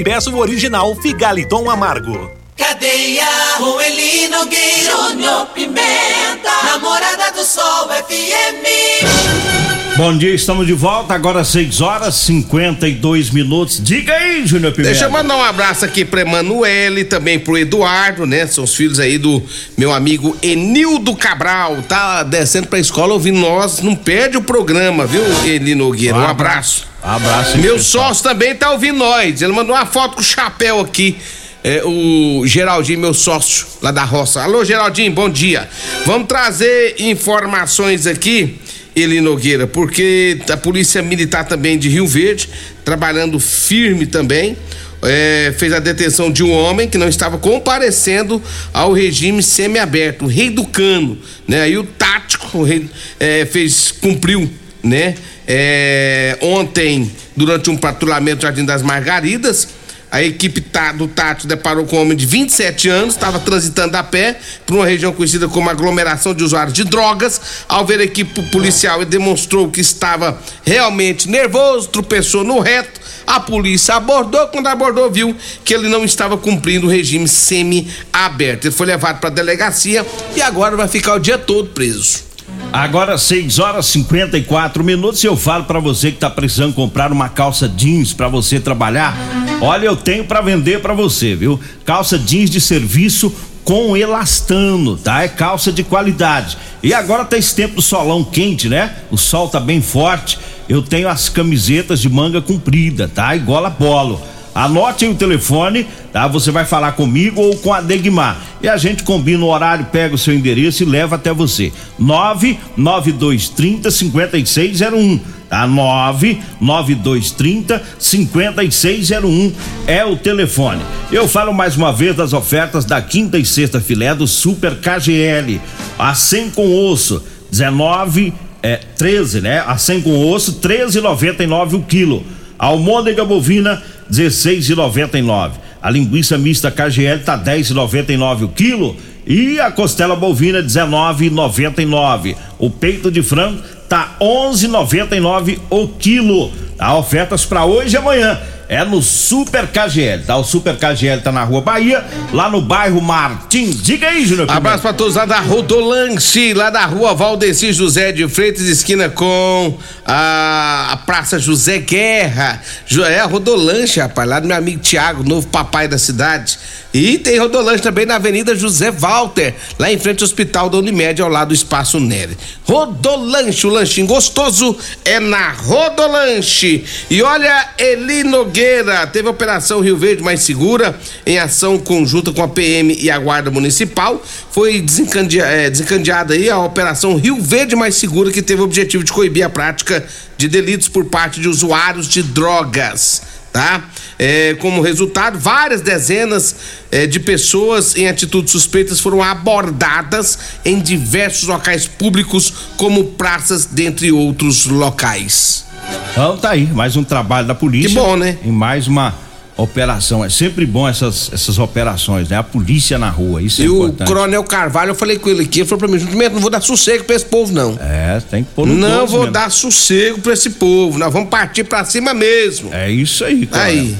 e 0.00 0.04
peça 0.04 0.30
o 0.30 0.38
original 0.38 0.94
Figaliton 0.96 1.68
Amargo. 1.68 2.30
Cadeia, 2.56 3.26
com 3.58 3.78
Eli 3.80 4.28
Nogueira, 4.28 4.92
Júnior 4.92 5.46
Pimenta, 5.48 6.50
Namorada 6.64 7.30
do 7.32 7.44
Sol 7.44 7.88
FM. 7.88 9.79
Bom 10.00 10.16
dia, 10.16 10.34
estamos 10.34 10.66
de 10.66 10.72
volta, 10.72 11.12
agora 11.12 11.44
6 11.44 11.82
horas 11.82 12.14
52 12.14 13.28
minutos. 13.32 13.78
Diga 13.84 14.14
aí, 14.14 14.46
Júnior 14.46 14.72
Pimenta. 14.72 14.92
Deixa 14.92 15.04
eu 15.04 15.10
mandar 15.10 15.36
um 15.36 15.42
abraço 15.42 15.84
aqui 15.84 16.06
pra 16.06 16.22
Emanuele, 16.22 17.04
também 17.04 17.38
pro 17.38 17.58
Eduardo, 17.58 18.24
né? 18.24 18.46
São 18.46 18.64
os 18.64 18.74
filhos 18.74 18.98
aí 18.98 19.18
do 19.18 19.42
meu 19.76 19.92
amigo 19.92 20.34
Enildo 20.40 21.14
Cabral. 21.14 21.82
Tá 21.86 22.22
descendo 22.22 22.68
pra 22.68 22.78
escola 22.78 23.12
ouvindo 23.12 23.40
nós. 23.40 23.82
Não 23.82 23.94
perde 23.94 24.38
o 24.38 24.42
programa, 24.42 25.04
viu, 25.04 25.22
Eli 25.44 25.74
Nogueira? 25.74 26.16
Um 26.16 26.26
abraço. 26.26 26.86
Abraço. 27.02 27.58
Meu 27.58 27.78
sócio 27.78 28.24
também 28.24 28.54
tá 28.54 28.70
ouvindo 28.70 29.00
nós. 29.00 29.42
Ele 29.42 29.52
mandou 29.52 29.76
uma 29.76 29.84
foto 29.84 30.14
com 30.14 30.22
o 30.22 30.24
chapéu 30.24 30.80
aqui. 30.80 31.18
É, 31.62 31.82
o 31.84 32.42
Geraldinho, 32.46 33.00
meu 33.00 33.12
sócio 33.12 33.66
lá 33.82 33.90
da 33.90 34.02
roça. 34.02 34.42
Alô, 34.42 34.64
Geraldinho, 34.64 35.12
bom 35.12 35.28
dia. 35.28 35.68
Vamos 36.06 36.26
trazer 36.26 36.96
informações 36.98 38.06
aqui, 38.06 38.58
Eli 38.94 39.20
Nogueira, 39.20 39.66
porque 39.66 40.38
a 40.50 40.56
Polícia 40.56 41.02
Militar 41.02 41.44
também 41.46 41.78
de 41.78 41.88
Rio 41.88 42.06
Verde, 42.06 42.48
trabalhando 42.84 43.38
firme 43.38 44.06
também. 44.06 44.56
é, 45.02 45.54
fez 45.56 45.72
a 45.72 45.78
detenção 45.78 46.30
de 46.30 46.42
um 46.42 46.52
homem 46.52 46.88
que 46.88 46.98
não 46.98 47.08
estava 47.08 47.38
comparecendo 47.38 48.42
ao 48.72 48.92
regime 48.92 49.42
semiaberto, 49.42 50.24
o 50.24 50.28
rei 50.28 50.50
do 50.50 50.64
cano, 50.66 51.18
né? 51.48 51.62
Aí 51.62 51.78
o 51.78 51.84
tático 51.84 52.58
o 52.58 52.62
rei, 52.62 52.88
é, 53.18 53.46
fez, 53.46 53.90
cumpriu, 53.90 54.50
né? 54.82 55.14
É, 55.46 56.38
ontem, 56.40 57.10
durante 57.36 57.70
um 57.70 57.76
patrulhamento 57.76 58.36
no 58.36 58.42
Jardim 58.42 58.64
das 58.64 58.82
Margaridas, 58.82 59.68
a 60.10 60.22
equipe 60.22 60.60
tá- 60.60 60.92
do 60.92 61.06
Tátil 61.06 61.48
deparou 61.48 61.84
com 61.86 61.96
um 61.96 62.02
homem 62.02 62.16
de 62.16 62.26
27 62.26 62.88
anos, 62.88 63.14
estava 63.14 63.38
transitando 63.38 63.96
a 63.96 64.02
pé 64.02 64.38
por 64.66 64.76
uma 64.76 64.86
região 64.86 65.12
conhecida 65.12 65.48
como 65.48 65.70
aglomeração 65.70 66.34
de 66.34 66.42
usuários 66.42 66.74
de 66.74 66.84
drogas. 66.84 67.40
Ao 67.68 67.84
ver 67.86 68.00
a 68.00 68.04
equipe 68.04 68.42
policial, 68.50 69.00
ele 69.00 69.10
demonstrou 69.10 69.70
que 69.70 69.80
estava 69.80 70.38
realmente 70.64 71.28
nervoso, 71.28 71.88
tropeçou 71.88 72.42
no 72.44 72.58
reto. 72.60 73.00
A 73.26 73.38
polícia 73.38 73.94
abordou, 73.94 74.48
quando 74.48 74.66
abordou, 74.66 75.10
viu 75.10 75.36
que 75.64 75.72
ele 75.72 75.88
não 75.88 76.04
estava 76.04 76.36
cumprindo 76.36 76.86
o 76.86 76.90
regime 76.90 77.28
semi-aberto. 77.28 78.66
Ele 78.66 78.74
foi 78.74 78.86
levado 78.86 79.20
para 79.20 79.30
a 79.30 79.32
delegacia 79.32 80.04
e 80.34 80.42
agora 80.42 80.76
vai 80.76 80.88
ficar 80.88 81.14
o 81.14 81.18
dia 81.20 81.38
todo 81.38 81.68
preso. 81.68 82.30
Agora 82.72 83.16
6 83.16 83.58
horas 83.58 83.86
54 83.86 84.82
minutos 84.82 85.22
eu 85.22 85.36
falo 85.36 85.64
pra 85.64 85.78
você 85.78 86.10
que 86.10 86.18
tá 86.18 86.28
precisando 86.30 86.74
comprar 86.74 87.12
uma 87.12 87.28
calça 87.28 87.68
jeans 87.68 88.12
pra 88.12 88.28
você 88.28 88.58
trabalhar. 88.58 89.16
Olha, 89.60 89.84
eu 89.84 89.96
tenho 89.96 90.24
pra 90.24 90.40
vender 90.40 90.80
pra 90.80 90.94
você, 90.94 91.34
viu? 91.34 91.60
Calça 91.84 92.18
jeans 92.18 92.48
de 92.48 92.60
serviço 92.60 93.32
com 93.62 93.94
elastano, 93.94 94.96
tá? 94.96 95.22
É 95.22 95.28
calça 95.28 95.70
de 95.70 95.84
qualidade. 95.84 96.56
E 96.82 96.94
agora 96.94 97.26
tá 97.26 97.36
esse 97.36 97.54
tempo 97.54 97.76
do 97.76 97.82
solão 97.82 98.24
quente, 98.24 98.68
né? 98.68 98.96
O 99.10 99.18
sol 99.18 99.48
tá 99.48 99.60
bem 99.60 99.82
forte. 99.82 100.38
Eu 100.68 100.80
tenho 100.80 101.08
as 101.08 101.28
camisetas 101.28 102.00
de 102.00 102.08
manga 102.08 102.40
comprida, 102.40 103.06
tá? 103.06 103.36
Igual 103.36 103.66
a 103.66 103.70
polo. 103.70 104.20
Anote 104.54 105.04
aí 105.04 105.10
o 105.10 105.14
telefone, 105.14 105.86
tá? 106.12 106.26
Você 106.26 106.50
vai 106.50 106.64
falar 106.64 106.92
comigo 106.92 107.40
ou 107.40 107.56
com 107.56 107.72
a 107.72 107.80
Degmar. 107.80 108.38
E 108.62 108.68
a 108.68 108.76
gente 108.76 109.04
combina 109.04 109.44
o 109.44 109.48
horário, 109.48 109.86
pega 109.86 110.14
o 110.14 110.18
seu 110.18 110.34
endereço 110.34 110.82
e 110.82 110.86
leva 110.86 111.16
até 111.16 111.32
você. 111.32 111.72
99230 111.98 113.90
5601. 113.90 115.20
Tá? 115.48 115.66
99230 115.66 117.82
5601 117.98 119.52
é 119.86 120.04
o 120.04 120.16
telefone. 120.16 120.82
Eu 121.10 121.26
falo 121.26 121.52
mais 121.52 121.76
uma 121.76 121.92
vez 121.92 122.16
das 122.16 122.32
ofertas 122.32 122.84
da 122.84 123.02
quinta 123.02 123.38
e 123.38 123.44
sexta 123.44 123.80
filé 123.80 124.14
do 124.14 124.26
Super 124.26 124.76
KGL. 124.76 125.60
A 125.98 126.14
100 126.14 126.50
com 126.50 126.88
osso, 126.88 127.22
19 127.50 128.32
é 128.62 128.76
13, 128.76 129.40
né? 129.40 129.64
A 129.66 129.76
100 129.76 130.02
com 130.02 130.30
osso, 130.30 130.60
13,99 130.60 131.74
o 131.74 131.82
quilo. 131.82 132.24
Almôndega 132.58 133.24
bovina, 133.24 133.82
16,99. 134.10 135.52
A 135.82 135.90
linguiça 135.90 136.36
mista 136.36 136.70
KGL 136.70 137.20
tá 137.24 137.38
10,99 137.38 138.44
o 138.44 138.48
quilo 138.48 138.96
e 139.26 139.60
a 139.60 139.70
costela 139.70 140.16
bovina 140.16 140.62
19,99. 140.62 142.36
O 142.58 142.68
peito 142.70 143.10
de 143.10 143.22
frango 143.22 143.62
tá 143.88 144.16
11,99 144.20 145.58
o 145.70 145.88
quilo. 145.88 146.50
Há 146.78 146.96
ofertas 146.96 147.44
para 147.44 147.64
hoje 147.64 147.94
e 147.94 147.98
amanhã. 147.98 148.38
É 148.70 148.84
no 148.84 149.02
Super 149.02 149.66
KGL, 149.66 150.22
tá? 150.24 150.36
O 150.36 150.44
Super 150.44 150.76
KGL 150.76 151.20
tá 151.22 151.32
na 151.32 151.42
Rua 151.42 151.60
Bahia, 151.60 152.04
lá 152.32 152.48
no 152.48 152.60
bairro 152.60 153.00
Martins. 153.00 153.82
Diga 153.82 154.06
aí, 154.06 154.24
Júnior. 154.24 154.48
Abraço 154.48 154.82
pra 154.82 154.92
todos 154.92 155.16
lá 155.16 155.24
da 155.24 155.40
Rodolanche, 155.40 156.54
lá 156.54 156.70
da 156.70 156.86
rua 156.86 157.12
Valdeci 157.12 157.72
José 157.72 158.12
de 158.12 158.28
Freitas, 158.28 158.62
esquina 158.66 159.08
com 159.08 159.76
a, 160.06 160.92
a 160.92 160.96
Praça 160.98 161.36
José 161.36 161.78
Guerra. 161.78 162.62
É 163.08 163.18
a 163.18 163.26
Rodolanche, 163.26 163.98
rapaz, 163.98 164.28
lá 164.28 164.38
do 164.38 164.46
meu 164.46 164.56
amigo 164.56 164.78
Tiago, 164.78 165.28
novo 165.28 165.48
papai 165.48 165.88
da 165.88 165.98
cidade. 165.98 166.56
E 166.92 167.18
tem 167.18 167.38
Rodolanche 167.38 167.82
também 167.82 168.04
na 168.04 168.16
Avenida 168.16 168.54
José 168.54 168.90
Walter, 168.90 169.54
lá 169.78 169.92
em 169.92 169.98
frente 169.98 170.22
ao 170.22 170.26
Hospital 170.26 170.68
da 170.68 170.78
Unimed, 170.78 171.22
ao 171.22 171.28
lado 171.28 171.48
do 171.48 171.54
Espaço 171.54 172.00
Nery. 172.00 172.36
Rodolanche, 172.64 173.66
o 173.66 173.70
lanchinho 173.70 174.08
gostoso 174.08 174.76
é 175.04 175.20
na 175.20 175.52
Rodolanche. 175.52 176.84
E 177.08 177.22
olha, 177.22 177.68
Eli 177.78 178.24
Nogueira, 178.24 179.06
teve 179.06 179.28
a 179.28 179.30
Operação 179.30 179.80
Rio 179.80 179.96
Verde 179.96 180.22
Mais 180.22 180.40
Segura, 180.40 180.98
em 181.24 181.38
ação 181.38 181.78
conjunta 181.78 182.32
com 182.32 182.42
a 182.42 182.48
PM 182.48 182.96
e 183.00 183.08
a 183.08 183.18
Guarda 183.18 183.52
Municipal. 183.52 184.20
Foi 184.50 184.80
desencandeada, 184.80 185.70
desencadeada 185.70 186.34
aí 186.34 186.50
a 186.50 186.58
Operação 186.58 187.16
Rio 187.16 187.40
Verde 187.40 187.76
Mais 187.76 187.94
Segura, 187.94 188.32
que 188.32 188.42
teve 188.42 188.62
o 188.62 188.64
objetivo 188.64 189.04
de 189.04 189.12
coibir 189.12 189.44
a 189.44 189.48
prática 189.48 190.04
de 190.36 190.48
delitos 190.48 190.88
por 190.88 191.04
parte 191.04 191.40
de 191.40 191.48
usuários 191.48 192.08
de 192.08 192.22
drogas 192.22 193.22
tá? 193.52 193.88
É, 194.18 194.54
como 194.54 194.82
resultado, 194.82 195.38
várias 195.38 195.80
dezenas 195.80 196.54
é, 196.90 197.06
de 197.06 197.18
pessoas 197.18 197.96
em 197.96 198.08
atitudes 198.08 198.52
suspeitas 198.52 199.00
foram 199.00 199.22
abordadas 199.22 200.38
em 200.64 200.80
diversos 200.80 201.48
locais 201.48 201.86
públicos, 201.86 202.52
como 202.76 203.04
praças, 203.04 203.64
dentre 203.64 204.12
outros 204.12 204.66
locais. 204.66 205.64
Então 206.12 206.36
tá 206.36 206.50
aí, 206.50 206.66
mais 206.66 206.96
um 206.96 207.04
trabalho 207.04 207.46
da 207.46 207.54
polícia. 207.54 207.88
Que 207.88 207.94
bom, 207.94 208.16
né? 208.16 208.38
E 208.44 208.48
mais 208.48 208.86
uma 208.86 209.14
operação. 209.60 210.24
É 210.24 210.28
sempre 210.28 210.66
bom 210.66 210.88
essas, 210.88 211.30
essas 211.32 211.58
operações, 211.58 212.28
né? 212.28 212.36
A 212.36 212.42
polícia 212.42 212.98
na 212.98 213.08
rua, 213.10 213.42
isso 213.42 213.62
é 213.62 213.64
e 213.64 213.68
o 213.68 213.84
importante. 213.84 214.08
Coronel 214.08 214.44
Carvalho, 214.44 214.90
eu 214.90 214.94
falei 214.94 215.18
com 215.18 215.28
ele 215.28 215.42
aqui, 215.42 215.60
ele 215.60 215.68
falou 215.68 215.78
pra 215.78 215.88
mim, 215.88 215.98
Jumento, 215.98 216.34
não 216.34 216.40
vou 216.40 216.50
dar 216.50 216.60
sossego 216.60 217.04
pra 217.04 217.16
esse 217.16 217.26
povo, 217.26 217.52
não. 217.52 217.78
É, 217.80 218.20
tem 218.30 218.44
que 218.44 218.50
pôr 218.54 218.66
no 218.66 218.74
Não 218.74 219.06
vou 219.06 219.20
mesmo. 219.20 219.32
dar 219.32 219.50
sossego 219.50 220.20
pra 220.20 220.32
esse 220.32 220.50
povo, 220.50 220.98
nós 220.98 221.12
vamos 221.12 221.28
partir 221.28 221.64
pra 221.64 221.84
cima 221.84 222.12
mesmo. 222.14 222.72
É 222.72 222.90
isso 222.90 223.24
aí, 223.24 223.46
cara. 223.46 223.64
Aí. 223.64 223.96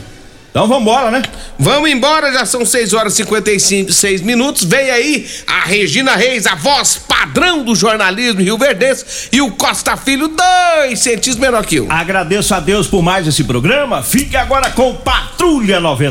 Então 0.51 0.67
vambora, 0.67 1.13
né? 1.13 1.23
Vamos 1.59 1.89
embora, 1.89 2.33
já 2.33 2.45
são 2.45 2.67
6 2.67 2.93
horas 2.93 3.13
e 3.13 3.17
56 3.19 4.21
minutos. 4.23 4.65
Vem 4.65 4.91
aí 4.91 5.27
a 5.47 5.61
Regina 5.61 6.17
Reis, 6.17 6.45
a 6.45 6.57
voz 6.57 6.97
padrão 6.97 7.63
do 7.63 7.77
jornalismo 7.77 8.41
Rio 8.41 8.59
Verdense, 8.59 9.29
e 9.31 9.41
o 9.41 9.53
Costa 9.53 9.97
Filho, 9.97 10.29
dois 10.29 10.99
centímetros 10.99 11.37
menor 11.37 11.65
que 11.65 11.77
eu. 11.77 11.87
Agradeço 11.89 12.53
a 12.53 12.59
Deus 12.59 12.89
por 12.89 13.01
mais 13.01 13.29
esse 13.29 13.45
programa. 13.45 14.03
Fique 14.03 14.37
agora 14.37 14.71
com 14.71 14.95
Patrulha 14.97 15.79
90. 15.79 16.09